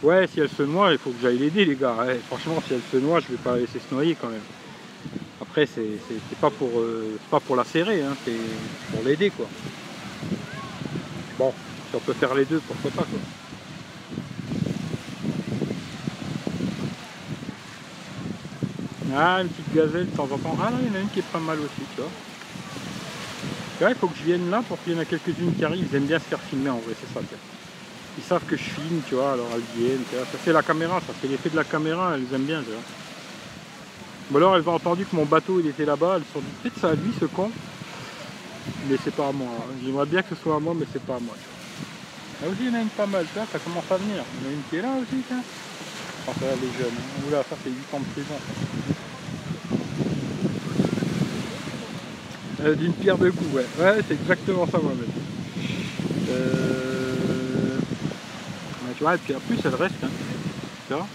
Ouais, 0.04 0.28
si 0.28 0.40
elle 0.40 0.50
se 0.50 0.64
noie, 0.64 0.92
il 0.92 0.98
faut 0.98 1.10
que 1.12 1.22
j'aille 1.22 1.38
l'aider 1.38 1.66
les 1.66 1.76
gars. 1.76 1.96
franchement, 2.28 2.62
si 2.68 2.74
elle 2.74 2.82
se 2.92 2.98
noie, 2.98 3.20
je 3.20 3.28
vais 3.28 3.38
pas 3.38 3.54
la 3.54 3.60
laisser 3.60 3.80
se 3.80 3.94
noyer 3.94 4.16
quand 4.20 4.28
même. 4.28 4.44
Après, 5.42 5.66
c'est 5.66 5.82
pas 6.42 6.50
pour 6.50 6.80
euh, 6.80 7.18
pas 7.32 7.40
pour 7.40 7.56
la 7.56 7.64
serrer, 7.64 8.02
hein, 8.02 8.16
c'est 8.26 8.34
pour 8.92 9.04
l'aider 9.04 9.30
quoi. 9.30 9.48
Bon, 11.38 11.54
si 11.90 11.96
on 11.96 12.00
peut 12.00 12.14
faire 12.14 12.36
les 12.36 12.46
deux, 12.46 12.60
pourquoi 12.60 12.92
pas 12.92 13.06
quoi. 13.06 13.20
Ah, 19.18 19.42
une 19.42 19.48
petite 19.48 19.74
gazelle 19.74 20.08
de 20.08 20.16
temps 20.18 20.24
en 20.30 20.38
temps. 20.38 20.58
Ah 20.62 20.72
là, 20.72 20.78
il 20.82 20.88
y 20.88 20.92
en 20.92 20.96
a 20.96 21.00
une 21.00 21.10
qui 21.10 21.20
est 21.20 21.32
pas 21.32 21.40
mal 21.40 21.58
aussi, 21.60 21.88
tu 21.96 22.02
vois. 22.02 22.12
Ouais, 23.82 23.94
il 23.94 23.96
faut 23.96 24.08
que 24.08 24.18
je 24.18 24.24
vienne 24.24 24.50
là 24.50 24.62
pour 24.68 24.82
qu'il 24.84 24.94
y 24.94 24.96
en 24.98 25.00
ait 25.00 25.06
quelques-unes 25.06 25.54
qui 25.58 25.64
arrivent. 25.64 25.88
Ils 25.90 25.96
aiment 25.96 26.06
bien 26.06 26.20
se 26.20 26.26
faire 26.26 26.42
filmer 26.42 26.70
en 26.70 26.80
vrai, 26.80 26.94
c'est 27.00 27.14
ça. 27.14 27.22
Ils 28.18 28.24
savent 28.24 28.44
que 28.46 28.58
je 28.58 28.64
filme, 28.64 29.02
tu 29.08 29.16
vois, 29.16 29.34
alors 29.34 29.48
elles 29.54 29.82
viennent. 29.82 30.04
Tu 30.10 30.16
vois. 30.18 30.26
Ça 30.26 30.38
c'est 30.44 30.52
la 30.52 30.64
caméra, 30.64 31.00
ça 31.00 31.14
c'est 31.22 31.28
l'effet 31.28 31.50
de 31.50 31.56
la 31.56 31.64
caméra, 31.64 32.16
elles 32.16 32.34
aiment 32.34 32.44
bien, 32.46 32.62
tu 32.62 32.72
vois. 32.72 32.82
Ou 34.32 34.38
alors 34.38 34.58
elles 34.58 34.68
ont 34.68 34.76
entendu 34.76 35.06
que 35.06 35.16
mon 35.16 35.26
bateau 35.26 35.62
il 35.62 35.68
était 35.68 35.86
là-bas, 35.86 36.16
elles 36.18 36.26
se 36.26 36.34
sont 36.34 36.40
dit 36.40 36.52
peut-être 36.62 36.80
ça 36.80 36.90
à 36.90 36.96
lui 36.96 37.14
ce 37.18 37.26
con. 37.26 37.52
Mais 38.90 38.98
c'est 39.04 39.16
pas 39.16 39.30
à 39.30 39.32
moi. 39.32 39.50
J'aimerais 39.84 40.08
bien 40.08 40.24
que 40.24 40.36
ce 40.36 40.42
soit 40.42 40.56
à 40.56 40.60
moi, 40.60 40.74
mais 40.78 40.86
c'est 40.92 41.02
pas 41.02 41.16
à 41.16 41.20
moi. 41.20 41.36
Aussi 42.48 42.58
il 42.62 42.68
y 42.68 42.70
en 42.70 42.76
a 42.76 42.82
une 42.82 42.90
pas 42.90 43.06
mal, 43.06 43.26
tu 43.34 43.40
ça 43.40 43.60
commence 43.60 43.90
à 43.90 43.98
venir. 43.98 44.24
Il 44.42 44.44
y 44.44 44.48
en 44.48 44.50
a 44.50 44.54
une 44.54 44.64
qui 44.70 44.76
est 44.76 44.82
là 44.82 44.90
aussi, 45.02 45.24
tiens. 45.28 45.44
Ça, 46.26 46.34
elle 46.42 46.70
est 46.70 46.78
jeune. 46.78 46.94
Hein. 46.94 47.28
Oula, 47.28 47.44
ça 47.50 47.56
c'est 47.64 47.70
8 47.70 47.94
ans 47.94 48.00
de 48.00 48.06
prison. 48.14 48.36
Euh, 52.64 52.76
d'une 52.76 52.94
pierre 52.94 53.18
de 53.18 53.30
coups, 53.30 53.54
ouais. 53.54 53.66
Ouais, 53.80 54.02
c'est 54.08 54.16
exactement 54.16 54.66
ça, 54.66 54.80
moi-même. 54.80 55.06
Euh... 56.32 57.78
tu 58.98 59.04
vois, 59.04 59.16
et 59.16 59.18
puis 59.20 59.36
en 59.36 59.40
plus, 59.40 59.60
elle 59.64 59.76
reste. 59.76 59.96
Hein. 60.04 60.10
Tu 60.88 60.94
vois? 60.94 61.08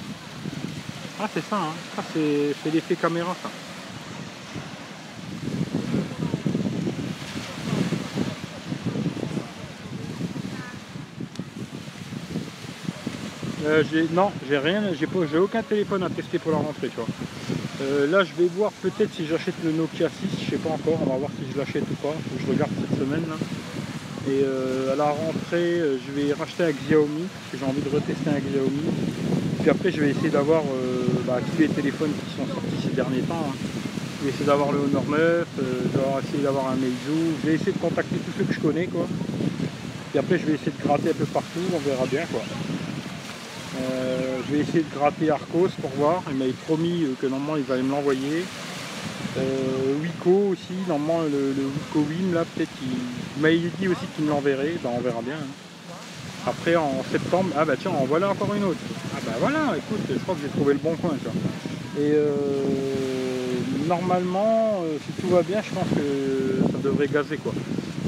Ah, 1.19 1.29
c'est 1.35 1.45
ça, 1.45 1.57
hein. 1.57 1.75
Ça, 1.97 2.05
c'est 2.15 2.71
l'effet 2.73 2.95
caméra, 2.95 3.37
ça. 3.43 3.51
Euh, 13.71 13.85
non, 14.13 14.33
j'ai 14.49 14.59
rien, 14.59 14.83
j'ai 14.99 15.39
aucun 15.39 15.63
téléphone 15.63 16.03
à 16.03 16.11
tester 16.11 16.41
pour 16.41 16.51
la 16.51 16.59
rentrée, 16.59 16.89
tu 16.89 16.97
vois. 16.97 17.07
Euh, 17.83 18.11
là, 18.11 18.25
je 18.25 18.35
vais 18.35 18.49
voir 18.57 18.73
peut-être 18.83 19.15
si 19.15 19.27
j'achète 19.27 19.55
le 19.65 19.71
Nokia 19.71 20.09
6, 20.09 20.45
je 20.45 20.51
sais 20.51 20.57
pas 20.57 20.71
encore, 20.71 20.99
on 21.07 21.11
va 21.11 21.17
voir 21.19 21.31
si 21.39 21.47
je 21.53 21.57
l'achète 21.57 21.85
ou 21.89 21.95
pas, 22.03 22.15
je 22.37 22.51
regarde 22.51 22.73
cette 22.81 22.99
semaine. 22.99 23.23
Là. 23.29 23.37
Et 24.29 24.43
euh, 24.43 24.93
à 24.93 24.97
la 24.97 25.11
rentrée, 25.11 25.79
je 26.05 26.11
vais 26.13 26.33
racheter 26.33 26.65
un 26.65 26.73
Xiaomi, 26.73 27.23
parce 27.23 27.53
que 27.53 27.59
j'ai 27.59 27.65
envie 27.65 27.81
de 27.81 27.95
retester 27.95 28.31
un 28.31 28.41
Xiaomi. 28.41 28.83
Puis 29.61 29.71
après, 29.71 29.93
je 29.93 30.01
vais 30.01 30.11
essayer 30.11 30.31
d'avoir 30.31 30.65
bah, 31.27 31.39
tous 31.39 31.63
les 31.63 31.69
téléphones 31.69 32.11
qui 32.11 32.37
sont 32.37 32.47
sortis 32.53 32.89
ces 32.89 32.95
derniers 32.97 33.23
temps. 33.23 33.47
Hein. 33.51 33.55
Je 34.19 34.25
vais 34.25 34.31
essayer 34.31 34.47
d'avoir 34.47 34.73
le 34.73 34.79
Honor 34.81 35.05
9, 35.09 35.47
je 35.57 35.63
vais 35.63 36.27
essayer 36.27 36.43
d'avoir 36.43 36.73
un 36.73 36.77
Meizu, 36.77 37.39
je 37.41 37.49
vais 37.49 37.55
essayer 37.55 37.73
de 37.73 37.79
contacter 37.79 38.17
tous 38.17 38.33
ceux 38.37 38.45
que 38.45 38.53
je 38.53 38.61
connais, 38.61 38.87
quoi. 38.87 39.07
Et 40.13 40.19
après, 40.19 40.39
je 40.41 40.47
vais 40.47 40.55
essayer 40.55 40.73
de 40.77 40.83
gratter 40.83 41.11
un 41.11 41.15
peu 41.15 41.27
partout, 41.27 41.61
on 41.73 41.79
verra 41.79 42.05
bien, 42.07 42.27
quoi. 42.33 42.43
Euh, 43.77 44.41
je 44.47 44.55
vais 44.55 44.61
essayer 44.61 44.83
de 44.83 44.93
gratter 44.93 45.31
Arcos 45.31 45.69
pour 45.81 45.91
voir. 45.91 46.23
Il 46.31 46.37
m'avait 46.37 46.53
promis 46.53 47.05
euh, 47.05 47.15
que 47.21 47.27
normalement 47.27 47.57
ils 47.57 47.71
allaient 47.73 47.83
me 47.83 47.91
l'envoyer. 47.91 48.45
Euh, 49.39 49.95
Wico 50.03 50.51
aussi, 50.53 50.75
normalement 50.89 51.23
le, 51.23 51.55
Wico 51.55 52.01
Wim 52.09 52.35
là 52.35 52.45
peut-être 52.45 52.71
il, 52.83 53.41
m'avait 53.41 53.59
dit 53.79 53.87
aussi 53.87 54.07
qu'il 54.15 54.25
me 54.25 54.31
l'enverrait, 54.31 54.75
ben, 54.83 54.91
on 54.93 55.01
verra 55.01 55.23
bien. 55.23 55.37
Hein. 55.37 56.47
Après 56.47 56.75
en 56.75 57.05
septembre, 57.13 57.51
ah 57.57 57.65
bah 57.65 57.75
tiens 57.81 57.93
en 57.93 58.07
voilà 58.07 58.31
encore 58.31 58.53
une 58.55 58.65
autre. 58.65 58.79
Ah 59.15 59.21
bah 59.25 59.33
voilà, 59.39 59.77
écoute, 59.77 60.01
je 60.09 60.19
crois 60.19 60.35
que 60.35 60.41
j'ai 60.43 60.49
trouvé 60.49 60.73
le 60.73 60.81
bon 60.81 60.97
coin 60.97 61.15
Et 62.01 62.15
normalement, 63.87 64.83
si 65.07 65.21
tout 65.21 65.29
va 65.29 65.43
bien, 65.43 65.61
je 65.63 65.75
pense 65.75 65.89
que 65.95 66.73
ça 66.73 66.79
devrait 66.83 67.09
gazer 67.09 67.37
quoi. 67.37 67.53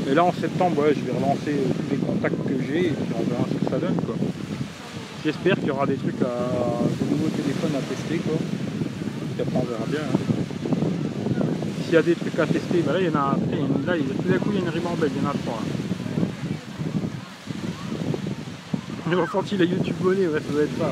Mais 0.06 0.14
là 0.14 0.24
en 0.24 0.32
septembre, 0.32 0.82
je 0.88 1.00
vais 1.00 1.12
relancer 1.12 1.58
tous 1.76 1.90
les 1.90 1.98
contacts 1.98 2.48
que 2.48 2.64
j'ai 2.66 2.86
et 2.86 2.90
puis 2.90 3.14
on 3.14 3.22
verra 3.30 3.44
ce 3.50 3.64
que 3.64 3.70
ça 3.70 3.78
donne 3.78 3.96
quoi. 4.06 4.16
J'espère 5.24 5.54
qu'il 5.54 5.68
y 5.68 5.70
aura 5.70 5.86
des 5.86 5.94
trucs 5.94 6.20
à 6.20 6.24
de 6.24 7.10
nouveaux 7.10 7.28
téléphones 7.28 7.76
à 7.76 7.82
tester 7.82 8.18
quoi. 8.18 8.34
Après 9.38 9.56
on 9.56 9.62
verra 9.62 9.86
bien. 9.86 10.00
Hein. 10.00 10.18
S'il 11.84 11.94
y 11.94 11.96
a 11.96 12.02
des 12.02 12.16
trucs 12.16 12.36
à 12.40 12.46
tester, 12.46 12.82
ben 12.84 12.92
là 12.92 13.00
il 13.00 13.06
y 13.06 13.08
en 13.08 13.14
a 13.14 13.36
là 13.86 13.94
tout 14.20 14.28
d'un 14.28 14.38
coup 14.38 14.50
il 14.50 14.56
y 14.56 14.58
a 14.58 14.62
une 14.62 14.68
ribambelle, 14.68 15.12
il 15.14 15.22
y 15.22 15.24
en 15.24 15.30
a 15.30 15.34
trois. 15.34 15.62
J'ai 19.10 19.14
ressenti 19.14 19.56
la 19.56 19.64
YouTube 19.64 19.94
bonnet, 20.00 20.26
ouais 20.26 20.40
ça 20.40 20.52
doit 20.52 20.62
être 20.62 20.76
ça 20.76 20.86
ouais. 20.86 20.90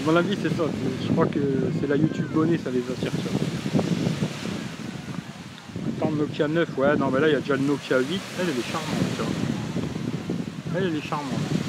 À 0.00 0.10
mon 0.10 0.16
avis 0.16 0.36
c'est 0.42 0.48
ça, 0.56 0.64
je 1.06 1.12
crois 1.12 1.26
que 1.26 1.38
c'est 1.80 1.86
la 1.86 1.96
YouTube 1.96 2.26
bonnet, 2.34 2.58
ça 2.58 2.70
les 2.72 2.80
attire 2.80 3.12
ça. 3.12 3.30
Attends 5.98 6.10
Nokia 6.10 6.48
9, 6.48 6.68
ouais 6.78 6.96
non 6.96 7.10
mais 7.12 7.20
là 7.20 7.28
il 7.28 7.32
y 7.34 7.36
a 7.36 7.40
déjà 7.40 7.54
le 7.54 7.62
Nokia 7.62 8.00
8, 8.00 8.20
elle 8.40 8.48
est 8.48 8.72
charmante 8.72 9.06
tu 9.16 9.22
vois. 9.22 9.30
Elle 10.80 10.96
est 10.96 11.00
charmante. 11.00 11.65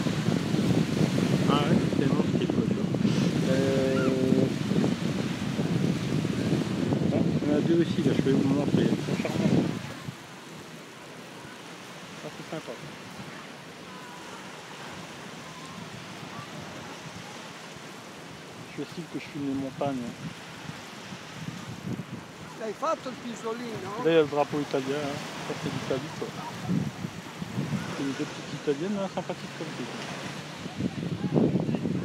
Aussi, 7.79 8.03
là, 8.03 8.13
je 8.15 8.21
vais 8.21 8.31
vous 8.31 8.47
montrer. 8.47 8.83
Ils 8.83 8.87
sont 8.87 9.21
charmants. 9.21 9.63
Ça, 12.23 12.29
c'est 12.37 12.55
sympa. 12.55 12.71
Je 18.77 18.83
sais 18.83 19.01
que 19.13 19.19
je 19.19 19.25
filme 19.25 19.47
les 19.47 19.61
montagnes. 19.61 20.05
L'hai 22.59 22.73
fatto 22.73 23.09
il 23.09 23.31
pisolino? 23.31 23.91
Là, 24.03 24.11
il 24.11 24.13
y 24.13 24.17
a 24.17 24.21
le 24.21 24.27
drapeau 24.27 24.59
italien, 24.59 24.97
hein. 24.97 25.17
ça 25.47 25.53
c'est 25.63 25.71
l'Italie 25.71 26.11
quoi. 26.19 26.27
C'est 27.95 28.03
une 28.03 28.11
deux 28.11 28.25
petites 28.25 28.53
italiennes 28.61 28.95
là, 28.95 29.07
sympathiques 29.13 29.55
comme 29.57 29.71
ça. 29.77 29.83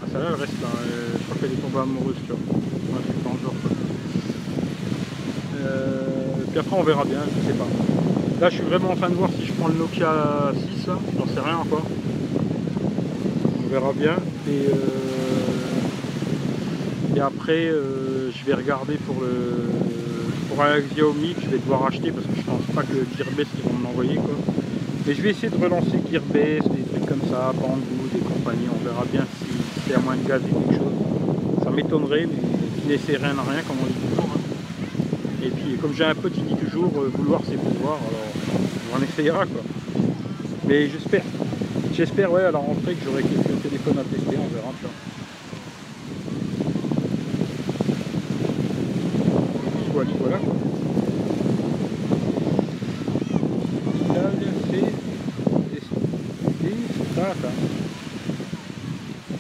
Ah, 0.03 0.07
celle-là 0.13 0.29
elle 0.29 0.41
reste 0.41 0.61
là, 0.63 0.69
je 1.19 1.25
crois 1.25 1.37
qu'elle 1.41 1.53
est 1.53 1.63
tombée 1.63 1.81
amoureuse, 1.81 2.17
tu 2.27 2.33
vois 2.33 3.01
je 3.01 3.13
suis 3.13 3.23
pas 3.23 3.31
en 3.31 3.39
genre 3.43 3.55
quoi. 3.63 3.71
Euh, 5.57 6.33
puis 6.53 6.61
après 6.61 6.77
on 6.79 6.83
verra 6.83 7.05
bien, 7.05 7.21
je 7.35 7.49
sais 7.49 7.55
pas. 7.55 7.67
Là 8.43 8.51
je 8.51 8.57
suis 8.57 8.65
vraiment 8.65 8.91
en 8.91 8.97
train 8.97 9.09
de 9.09 9.15
voir 9.15 9.31
si 9.39 9.47
je 9.47 9.53
prends 9.55 9.69
le 9.69 9.75
Nokia 9.75 10.53
6, 10.77 10.87
j'en 10.87 11.27
sais 11.27 11.41
rien 11.41 11.57
encore. 11.57 11.87
On 13.65 13.69
verra 13.73 13.93
bien. 13.95 14.17
Et, 14.47 14.67
euh, 14.69 14.77
et 17.17 17.21
après 17.21 17.69
euh, 17.69 18.31
je 18.31 18.45
vais 18.45 18.53
regarder 18.53 18.97
pour 18.97 19.23
le 19.23 19.65
pour 20.51 20.63
un 20.63 20.79
Xiaomi 20.81 21.33
que 21.33 21.41
je 21.41 21.49
vais 21.49 21.59
devoir 21.59 21.87
acheter 21.87 22.13
parce 22.13 22.27
que 22.27 22.37
je 22.37 22.43
pense 22.43 22.61
pas 22.75 22.83
que 22.83 22.99
Gearbest 23.17 23.51
ils 23.57 23.65
vont 23.71 23.79
m'envoyer 23.79 24.17
quoi. 24.17 24.37
Et 25.09 25.15
je 25.15 25.23
vais 25.23 25.31
essayer 25.31 25.49
de 25.49 25.57
relancer 25.57 25.99
Gearbest, 26.11 26.69
des 26.69 26.83
trucs 26.83 27.07
comme 27.07 27.23
ça, 27.31 27.53
Banggood 27.55 28.13
des 28.13 28.21
compagnies, 28.21 28.69
on 28.71 28.85
verra 28.85 29.07
bien 29.11 29.25
si 29.39 29.47
c'est 29.89 29.95
à 29.95 30.01
moins 30.01 30.17
de 30.17 30.29
gaz 30.29 30.43
ou 30.43 30.61
quelque 30.61 30.75
chose. 30.75 31.65
Ça 31.65 31.71
m'étonnerait, 31.71 32.27
mais 32.27 32.83
qui 32.83 32.89
n'essaie 32.89 33.17
rien 33.17 33.39
à 33.39 33.43
rien 33.43 33.63
comme 33.67 33.79
on 33.83 33.87
dit 33.87 33.95
toujours. 34.11 34.29
Hein. 34.35 34.41
Et 35.43 35.49
puis 35.49 35.72
comme 35.83 35.93
j'ai 35.93 36.05
un 36.05 36.15
pote 36.15 36.33
qui 36.33 36.43
dit 36.43 36.55
toujours 36.55 36.93
euh, 36.97 37.11
vouloir 37.13 37.41
c'est 37.45 37.57
pouvoir, 37.57 37.99
alors 38.09 38.29
on 38.97 39.03
essayera 39.03 39.45
quoi. 39.47 39.63
Mais 40.69 40.89
j'espère. 40.89 41.25
J'espère 41.93 42.31
ouais 42.31 42.45
à 42.45 42.53
la 42.53 42.59
rentrée 42.59 42.95
que 42.95 43.05
j'aurai 43.05 43.25
quelques 43.25 43.61
téléphones 43.63 43.99
à 43.99 44.05
tester, 44.05 44.37
on 44.39 44.47
verra 44.55 44.73
tu 44.79 44.85
vois. 44.85 44.93
Voilà, 49.93 50.11
voilà 50.21 50.39
quoi. 57.35 57.51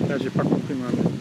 Là 0.08 0.18
j'ai 0.18 0.30
pas 0.30 0.42
compris 0.42 0.74
moi-même. 0.74 1.12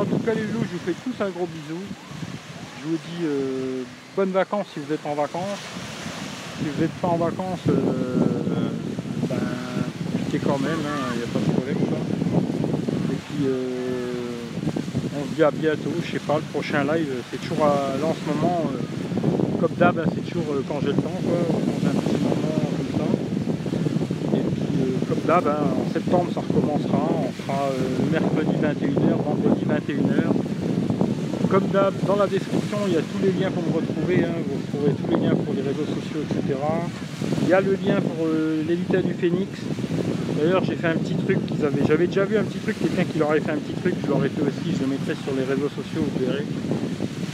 En 0.00 0.04
tout 0.04 0.18
cas 0.24 0.34
les 0.34 0.42
loups, 0.42 0.64
je 0.64 0.72
vous 0.76 0.84
fais 0.84 0.94
tous 1.04 1.22
un 1.22 1.30
gros 1.30 1.46
bisou. 1.46 1.80
Je 2.82 2.88
vous 2.88 2.96
dis 2.96 3.24
euh, 3.24 3.82
bonnes 4.16 4.30
vacances 4.32 4.66
si 4.72 4.80
vous 4.80 4.92
êtes 4.92 5.04
en 5.06 5.14
vacances. 5.14 5.60
Si 6.58 6.68
vous 6.68 6.82
n'êtes 6.82 6.92
pas 6.92 7.08
en 7.08 7.16
vacances, 7.16 7.60
euh, 7.68 8.16
ben, 9.28 10.40
quand 10.44 10.58
même, 10.58 10.78
il 10.80 10.86
hein, 10.86 11.16
n'y 11.16 11.22
a 11.22 11.26
pas 11.26 11.38
de 11.38 11.52
problème. 11.52 11.76
Et 13.10 13.14
puis 13.14 13.46
euh, 13.46 13.72
on 15.16 15.30
se 15.30 15.34
dit 15.36 15.42
à 15.44 15.50
bientôt, 15.50 15.92
je 16.02 16.10
sais 16.10 16.18
pas, 16.18 16.36
le 16.36 16.42
prochain 16.52 16.84
live, 16.84 17.22
c'est 17.30 17.40
toujours 17.40 17.66
là 17.66 18.04
en 18.04 18.14
ce 18.14 18.26
moment, 18.26 18.64
comme 19.60 19.74
d'hab, 19.78 19.98
hein, 19.98 20.04
c'est 20.14 20.24
toujours 20.28 20.54
quand 20.68 20.80
j'ai 20.80 20.88
le 20.88 20.94
temps, 20.94 21.20
quand 21.22 21.80
j'ai 21.82 21.88
un 21.88 22.00
petit 22.00 22.22
moment 22.22 22.70
comme 22.76 22.98
ça. 22.98 24.38
Et 24.38 24.40
puis 24.40 25.06
comme 25.08 25.20
d'hab, 25.26 25.46
hein, 25.46 25.60
en 25.86 25.92
septembre 25.92 26.30
ça 26.34 26.40
recommencera, 26.40 26.98
on 26.98 27.42
fera 27.42 27.68
mercredi 28.10 28.56
21h, 28.56 29.22
vendredi 29.24 29.41
21h. 29.94 31.48
Comme 31.50 31.68
d'hab, 31.68 31.92
dans 32.06 32.16
la 32.16 32.26
description, 32.26 32.78
il 32.86 32.94
y 32.94 32.96
a 32.96 33.02
tous 33.02 33.22
les 33.22 33.32
liens 33.32 33.50
pour 33.50 33.62
me 33.62 33.76
retrouver. 33.76 34.24
Hein. 34.24 34.32
Vous 34.48 34.56
retrouverez 34.56 34.94
tous 34.94 35.10
les 35.14 35.26
liens 35.26 35.34
pour 35.34 35.52
les 35.54 35.60
réseaux 35.60 35.84
sociaux, 35.84 36.24
etc. 36.24 36.58
Il 37.42 37.48
y 37.48 37.52
a 37.52 37.60
le 37.60 37.72
lien 37.72 38.00
pour 38.00 38.26
euh, 38.26 38.62
du 38.64 39.14
Phoenix. 39.14 39.50
D'ailleurs, 40.38 40.64
j'ai 40.64 40.76
fait 40.76 40.88
un 40.88 40.96
petit 40.96 41.14
truc 41.14 41.44
qu'ils 41.46 41.64
avaient. 41.64 41.84
J'avais 41.86 42.06
déjà 42.06 42.24
vu 42.24 42.38
un 42.38 42.44
petit 42.44 42.58
truc, 42.58 42.76
quelqu'un 42.80 43.04
qui 43.04 43.18
leur 43.18 43.32
avait 43.32 43.40
fait 43.40 43.52
un 43.52 43.60
petit 43.60 43.78
truc, 43.80 43.94
je 44.02 44.08
l'aurais 44.08 44.30
fait 44.30 44.40
aussi, 44.40 44.72
je 44.72 44.80
le 44.80 44.88
mettrai 44.88 45.14
sur 45.22 45.34
les 45.36 45.44
réseaux 45.44 45.68
sociaux, 45.68 46.00
vous 46.08 46.24
verrez. 46.24 46.44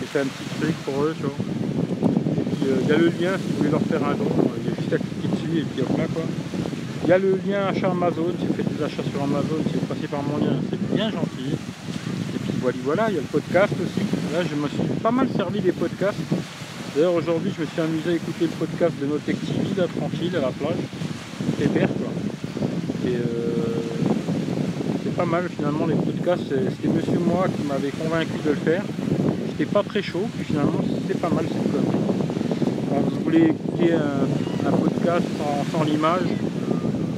J'ai 0.00 0.06
fait 0.06 0.20
un 0.20 0.26
petit 0.26 0.48
truc 0.60 0.74
pour 0.84 1.04
eux, 1.04 1.14
tu 1.16 1.22
vois. 1.22 1.38
Et 1.38 2.42
puis 2.42 2.66
euh, 2.68 2.82
il 2.82 2.88
y 2.88 2.92
a 2.92 2.98
le 2.98 3.06
lien 3.06 3.38
si 3.38 3.46
vous 3.52 3.58
voulez 3.58 3.70
leur 3.70 3.82
faire 3.82 4.02
un 4.02 4.14
don, 4.14 4.26
il 4.58 4.70
y 4.70 4.72
a 4.72 4.76
juste 4.76 4.92
à 4.92 4.98
cliquer 4.98 5.28
dessus 5.28 5.58
et 5.60 5.64
puis 5.64 5.82
hop 5.82 5.96
là 5.96 6.06
quoi. 6.12 6.24
Il 7.04 7.10
y 7.10 7.12
a 7.12 7.18
le 7.18 7.38
lien 7.46 7.66
achat 7.68 7.90
Amazon, 7.90 8.34
si 8.38 8.46
vous 8.46 8.54
faites 8.54 8.76
des 8.76 8.82
achats 8.82 9.06
sur 9.08 9.22
Amazon, 9.22 9.62
si 9.70 9.74
vous 9.74 9.86
passez 9.86 10.08
par 10.08 10.22
mon 10.22 10.36
lien, 10.44 10.58
c'est 10.68 10.94
bien 10.94 11.10
gentil 11.10 11.56
voilà, 12.76 13.06
il 13.08 13.14
y 13.14 13.18
a 13.18 13.20
le 13.20 13.26
podcast 13.26 13.72
aussi. 13.82 14.06
Là, 14.32 14.40
je 14.44 14.54
me 14.54 14.68
suis 14.68 15.00
pas 15.00 15.10
mal 15.10 15.28
servi 15.34 15.60
des 15.60 15.72
podcasts. 15.72 16.18
D'ailleurs, 16.94 17.14
aujourd'hui, 17.14 17.52
je 17.56 17.62
me 17.62 17.66
suis 17.66 17.80
amusé 17.80 18.10
à 18.10 18.14
écouter 18.14 18.44
le 18.44 18.66
podcast 18.66 18.92
de 19.00 19.06
Notec 19.06 19.36
TV, 19.40 19.68
là, 19.76 19.86
tranquille, 19.86 20.36
à 20.36 20.40
la 20.40 20.48
plage. 20.48 20.76
Quoi. 21.56 21.80
Et 23.06 23.14
euh, 23.14 23.20
c'est 25.02 25.14
pas 25.14 25.24
mal, 25.24 25.48
finalement, 25.54 25.86
les 25.86 25.94
podcasts. 25.94 26.42
C'était 26.48 26.88
Monsieur 26.88 27.18
Moi 27.18 27.46
qui 27.56 27.66
m'avait 27.66 27.90
convaincu 27.90 28.38
de 28.44 28.50
le 28.50 28.56
faire. 28.56 28.82
J'étais 29.48 29.70
pas 29.70 29.82
très 29.82 30.02
chaud, 30.02 30.28
puis 30.36 30.44
finalement, 30.44 30.80
c'est 31.06 31.18
pas 31.18 31.30
mal 31.30 31.46
cette. 31.48 31.72
Quand 32.90 33.00
vous 33.00 33.20
voulez 33.24 33.44
écouter 33.44 33.92
un, 33.92 34.70
podcast 34.72 35.26
sans, 35.72 35.84
l'image, 35.84 36.28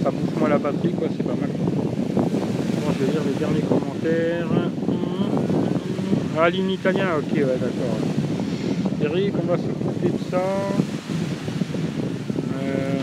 ça 0.03 0.11
bouffe 0.11 0.37
moins 0.37 0.49
la 0.49 0.59
batterie, 0.59 0.93
quoi, 0.93 1.09
c'est 1.17 1.23
pas 1.23 1.35
mal. 1.35 1.51
Bon, 1.51 2.93
je 2.99 3.05
vais 3.05 3.13
lire 3.13 3.23
les 3.27 3.39
derniers 3.39 3.63
commentaires. 3.63 4.70
Ah, 6.39 6.49
ligne 6.49 6.71
italien, 6.71 7.09
ok, 7.19 7.33
ouais, 7.35 7.43
d'accord. 7.43 7.99
Eric, 9.03 9.35
on 9.43 9.47
va 9.47 9.57
s'occuper 9.57 10.09
de 10.09 10.31
ça. 10.31 10.39
Euh, 12.55 13.01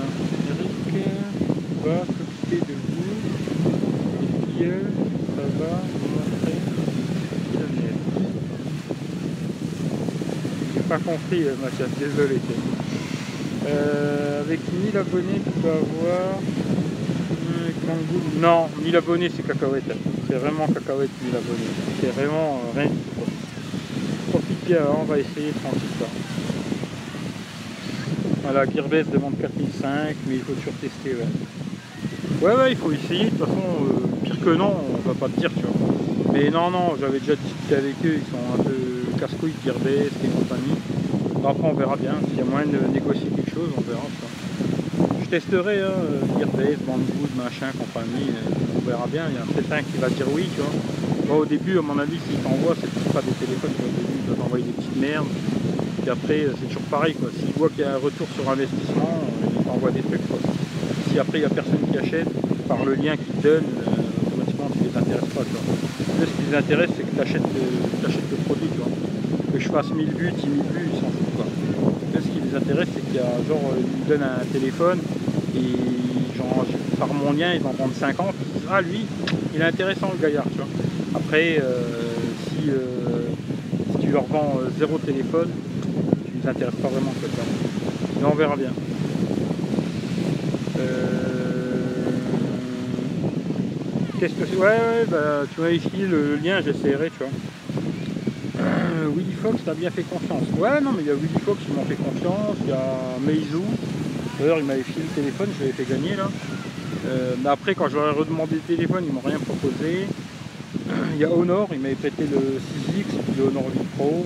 Eric 0.49 0.71
va 1.83 1.99
s'occuper 2.05 2.65
de 2.65 2.73
vous. 2.73 3.17
Et 4.23 4.55
puis 4.55 4.69
ça 5.35 5.43
va 5.59 5.75
montrer 5.75 6.55
qui 10.73 10.79
pas 10.87 10.99
compris, 10.99 11.43
euh, 11.43 11.55
Mathias, 11.61 11.89
désolé. 11.99 12.37
Euh, 13.67 14.41
avec 14.41 14.59
1000 14.71 14.97
abonnés, 14.97 15.41
tu 15.43 15.51
peux 15.61 15.69
avoir. 15.69 16.39
euh. 16.39 16.41
Non, 18.39 18.67
1000 18.83 18.95
abonnés, 18.95 19.29
c'est 19.35 19.45
cacahuète. 19.45 19.83
C'est 20.29 20.35
vraiment 20.35 20.67
cacahuète, 20.67 21.09
1000 21.23 21.35
abonnés. 21.35 21.71
C'est 22.01 22.11
vraiment 22.11 22.59
euh, 22.75 22.79
rien 22.79 22.89
hein, 24.75 24.87
on 25.01 25.03
va 25.05 25.17
essayer 25.19 25.51
tranquille. 25.51 25.89
quoi. 25.97 26.07
Voilà, 28.43 28.65
Gearbest 28.65 29.11
demande 29.11 29.33
4005, 29.39 30.15
mais 30.27 30.35
il 30.35 30.41
faut 30.41 30.53
toujours 30.53 30.73
tester. 30.81 31.15
Ouais, 31.15 32.51
ouais, 32.51 32.55
ouais 32.55 32.71
il 32.71 32.77
faut 32.77 32.91
essayer. 32.91 33.25
De 33.25 33.29
toute 33.31 33.39
façon, 33.39 33.59
euh, 33.59 34.07
pire 34.23 34.39
que 34.43 34.49
non, 34.55 34.73
on 34.93 35.07
va 35.07 35.13
pas 35.13 35.27
te 35.27 35.39
dire, 35.39 35.51
tu 35.55 35.61
vois. 35.63 36.33
Mais 36.33 36.49
non, 36.49 36.69
non, 36.71 36.95
j'avais 36.99 37.19
déjà 37.19 37.35
discuté 37.35 37.75
avec 37.75 37.95
eux, 38.05 38.19
ils 38.19 38.31
sont 38.31 38.37
un 38.53 38.63
peu 38.63 39.19
casse-couilles, 39.19 39.53
Gearbest 39.63 40.13
et 40.23 40.27
compagnie. 40.27 40.75
Après, 41.47 41.67
on 41.67 41.73
verra 41.73 41.95
bien. 41.95 42.13
S'il 42.27 42.37
y 42.37 42.41
a 42.41 42.45
moyen 42.45 42.67
de 42.67 42.77
négocier 42.93 43.27
quelque 43.35 43.51
chose, 43.53 43.69
on 43.77 43.81
verra. 43.81 44.01
tu 44.11 44.19
vois. 44.21 45.17
Je 45.23 45.29
testerai 45.29 45.81
hein, 45.81 45.91
euh, 45.91 46.39
Gearbest, 46.39 46.79
machin, 47.37 47.67
compagnie. 47.77 48.29
euh, 48.29 48.77
On 48.77 48.87
verra 48.89 49.07
bien. 49.07 49.25
Il 49.29 49.35
y 49.35 49.37
a 49.37 49.41
peut-être 49.41 49.71
un 49.71 49.81
qui 49.83 49.97
va 49.97 50.09
dire 50.09 50.27
oui, 50.31 50.49
tu 50.53 50.59
vois. 50.61 50.69
Bon, 51.27 51.39
au 51.39 51.45
début, 51.45 51.77
à 51.77 51.81
mon 51.81 51.99
avis, 51.99 52.19
s'il 52.23 52.39
t'envoie, 52.39 52.73
c'est 52.79 53.11
pas 53.11 53.21
des 53.21 53.35
téléphones. 53.35 53.75
Au 53.83 53.91
début, 53.99 54.15
il 54.15 54.25
doit 54.27 54.37
t'envoyer 54.37 54.63
des 54.63 54.71
petites 54.71 54.95
merdes. 54.95 55.27
Puis 55.99 56.09
après, 56.09 56.39
euh, 56.45 56.53
c'est 56.57 56.67
toujours 56.67 56.87
pareil. 56.89 57.15
quoi. 57.15 57.27
S'il 57.35 57.51
voit 57.51 57.67
qu'il 57.67 57.81
y 57.81 57.83
a 57.83 57.95
un 57.95 57.97
retour 57.99 58.27
sur 58.33 58.49
investissement, 58.49 59.27
euh, 59.43 59.47
il 59.59 59.65
t'envoie 59.65 59.91
des 59.91 59.99
trucs. 60.07 60.25
Quoi. 60.25 60.39
Si 61.11 61.19
après, 61.19 61.39
il 61.39 61.41
n'y 61.41 61.47
a 61.47 61.49
personne 61.49 61.83
qui 61.91 61.97
achète, 61.97 62.29
par 62.69 62.85
le 62.85 62.95
lien 62.95 63.17
qu'il 63.17 63.35
te 63.35 63.43
donne, 63.43 63.67
euh, 63.67 64.27
automatiquement, 64.27 64.71
tu 64.71 64.87
les 64.87 64.95
intéresses 64.95 65.29
pas. 65.35 65.41
Eux, 65.43 66.27
ce 66.27 66.31
qui 66.31 66.49
les 66.49 66.55
intéresse, 66.55 66.91
c'est 66.95 67.03
que 67.03 67.13
tu 67.13 67.19
achètes, 67.19 67.43
le 67.43 68.37
produit. 68.47 68.69
Tu. 68.71 69.51
Que 69.51 69.59
je 69.59 69.67
fasse 69.67 69.91
1000 69.91 70.07
vues, 70.07 70.31
10 70.31 70.41
000 70.41 70.53
vues, 70.71 70.87
ils 70.93 70.95
s'en 70.95 71.11
foutent. 71.11 71.35
Quoi. 71.35 71.45
Ce 72.15 72.27
qui 72.27 72.39
les 72.39 72.55
intéresse, 72.55 72.87
c'est 72.95 73.03
qu'il 73.03 73.15
y 73.15 73.19
a 73.19 73.23
euh, 73.23 73.83
ils 73.83 74.03
me 74.03 74.07
donnent 74.07 74.23
un 74.23 74.45
téléphone 74.53 74.99
et 75.57 76.37
genre, 76.37 76.63
par 76.97 77.13
mon 77.13 77.33
lien, 77.33 77.51
ils 77.53 77.67
en 77.67 77.71
vendent 77.71 77.93
50. 77.99 78.31
Ils 78.31 78.59
disent, 78.61 78.69
ah, 78.71 78.81
lui, 78.81 79.05
il 79.53 79.59
est 79.59 79.65
intéressant 79.65 80.07
le 80.15 80.21
gaillard. 80.21 80.45
Après, 81.15 81.57
euh, 81.59 82.33
si, 82.49 82.69
euh, 82.69 83.27
si 83.91 84.05
tu 84.05 84.11
leur 84.11 84.25
vends 84.25 84.59
euh, 84.59 84.69
zéro 84.77 84.97
téléphone, 84.97 85.49
tu 86.25 86.37
les 86.41 86.47
intéresses 86.47 86.75
pas 86.75 86.89
vraiment. 86.89 87.11
Vois. 87.11 87.45
Mais 88.19 88.25
on 88.25 88.35
verra 88.35 88.55
bien. 88.55 88.71
Qu'est-ce 94.19 94.33
que 94.33 94.45
c'est? 94.47 94.55
Ouais, 94.55 94.65
ouais, 94.65 95.05
bah, 95.09 95.43
tu 95.53 95.61
m'as 95.61 95.69
ici 95.69 95.89
le 95.99 96.37
lien, 96.37 96.59
j'essaierai, 96.61 97.11
tu 97.11 97.19
vois. 97.19 97.29
Willy 99.15 99.33
Fox 99.33 99.63
t'a 99.63 99.73
bien 99.73 99.91
fait 99.91 100.03
confiance. 100.03 100.43
Ouais, 100.57 100.81
non, 100.81 100.91
mais 100.91 101.03
il 101.03 101.07
y 101.07 101.11
a 101.11 101.15
Willy 101.15 101.39
Fox 101.39 101.63
qui 101.63 101.71
m'ont 101.71 101.83
fait 101.83 101.95
confiance, 101.95 102.57
il 102.63 102.69
y 102.69 102.71
a 102.71 103.17
Meizu. 103.21 103.61
D'ailleurs, 104.39 104.59
il 104.59 104.65
m'avait 104.65 104.83
filé 104.83 105.03
le 105.03 105.09
téléphone, 105.09 105.49
je 105.53 105.59
l'avais 105.63 105.73
fait 105.73 105.85
gagner 105.85 106.15
là. 106.15 106.29
Euh, 107.07 107.35
mais 107.41 107.49
après, 107.49 107.75
quand 107.75 107.87
ai 107.89 108.11
redemandé 108.11 108.55
le 108.55 108.61
téléphone, 108.61 109.03
ils 109.05 109.13
m'ont 109.13 109.21
rien 109.21 109.39
proposé. 109.39 110.07
Il 111.13 111.17
y 111.19 111.25
a 111.25 111.31
Honor, 111.31 111.67
il 111.73 111.79
m'avait 111.79 111.95
prêté 111.95 112.23
le 112.27 112.59
6X 112.59 112.99
et 112.99 113.03
puis 113.03 113.35
le 113.37 113.47
Honor 113.47 113.65
8 113.73 113.79
Pro. 113.97 114.25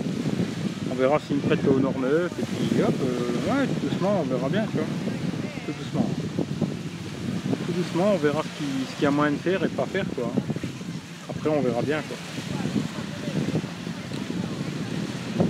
On 0.92 0.96
verra 0.96 1.20
s'il 1.20 1.38
me 1.38 1.42
prête 1.42 1.64
le 1.64 1.72
Honor 1.72 1.94
9 2.00 2.32
et 2.40 2.44
puis 2.44 2.82
hop, 2.82 2.94
euh, 3.02 3.52
ouais, 3.52 3.68
tout 3.68 3.88
doucement, 3.88 4.22
on 4.22 4.24
verra 4.24 4.50
bien, 4.50 4.66
tu 4.66 4.78
vois. 4.78 4.86
Tout 5.66 5.72
doucement. 5.72 6.06
Tout 7.66 7.72
doucement, 7.72 8.14
on 8.14 8.18
verra 8.18 8.42
ce 8.44 8.58
qui- 8.58 8.86
ce 8.90 8.94
qu'il 8.96 9.04
y 9.04 9.08
a 9.08 9.12
moyen 9.12 9.32
de 9.32 9.38
faire 9.38 9.64
et 9.64 9.70
pas 9.70 9.86
faire, 9.86 10.06
quoi. 10.16 10.32
Après, 11.30 11.50
on 11.50 11.62
verra 11.62 11.82
bien, 11.82 12.02
quoi. 12.02 12.18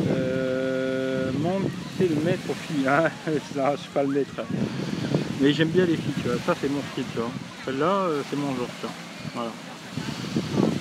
Euh, 0.09 1.31
montre 1.41 1.65
qui 1.65 1.71
c'est 1.97 2.07
le 2.07 2.15
maître 2.15 2.49
aux 2.49 2.53
filles. 2.53 2.85
Ça, 3.55 3.71
je 3.75 3.81
suis 3.81 3.89
pas 3.89 4.03
le 4.03 4.09
maître. 4.09 4.33
Mais 5.39 5.53
j'aime 5.53 5.69
bien 5.69 5.85
les 5.85 5.95
filles, 5.97 6.13
tu 6.21 6.27
vois. 6.27 6.37
Ça, 6.45 6.53
c'est 6.59 6.69
mon 6.69 6.81
style, 6.91 7.05
tu 7.13 7.19
vois. 7.19 7.31
Celle-là, 7.65 8.05
euh, 8.09 8.21
c'est 8.29 8.35
mon 8.35 8.55
genre, 8.55 8.67
tu 8.79 8.85
vois. 8.85 8.95
Voilà. 9.33 9.51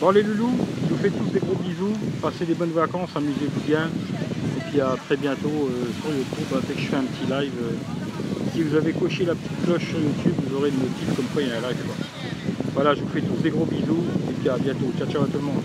Bon, 0.01 0.11
les 0.13 0.23
loulous, 0.23 0.57
je 0.89 0.95
vous 0.95 0.97
fais 1.03 1.11
tous 1.11 1.31
des 1.31 1.41
gros 1.41 1.55
bisous. 1.57 1.93
Passez 2.23 2.47
des 2.47 2.55
bonnes 2.55 2.73
vacances, 2.73 3.11
amusez-vous 3.15 3.61
bien. 3.67 3.85
Et 3.87 4.71
puis 4.71 4.81
à 4.81 4.97
très 4.97 5.19
bientôt 5.19 5.51
euh, 5.51 5.93
sur 6.01 6.11
YouTube, 6.11 6.49
hein, 6.55 6.61
dès 6.67 6.73
que 6.73 6.81
je 6.81 6.87
fais 6.87 6.97
un 6.97 7.03
petit 7.03 7.27
live. 7.27 7.53
euh, 7.63 8.51
si 8.55 8.63
vous 8.63 8.75
avez 8.77 8.95
coché 8.95 9.27
la 9.27 9.35
petite 9.35 9.63
cloche 9.63 9.91
sur 9.91 9.99
YouTube, 10.01 10.33
vous 10.49 10.57
aurez 10.57 10.71
une 10.71 10.79
notif 10.79 11.15
comme 11.15 11.27
quoi 11.27 11.43
il 11.43 11.49
y 11.49 11.53
a 11.53 11.57
un 11.57 11.61
live. 11.61 11.85
Voilà, 12.73 12.95
je 12.95 13.03
vous 13.03 13.09
fais 13.09 13.21
tous 13.21 13.43
des 13.43 13.51
gros 13.51 13.67
bisous. 13.67 14.03
Et 14.31 14.33
puis 14.41 14.49
à 14.49 14.57
bientôt. 14.57 14.91
Ciao, 14.97 15.07
ciao 15.07 15.23
à 15.25 15.27
tout 15.27 15.37
le 15.39 15.45
monde. 15.45 15.63